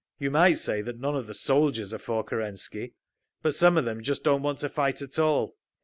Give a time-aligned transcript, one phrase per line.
[0.17, 2.95] You might say that none of the soldiers are for Kerensky;
[3.43, 5.55] but some of them just don't want to fight at all.